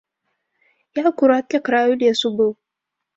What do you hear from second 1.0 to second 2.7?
акурат ля краю лесу быў.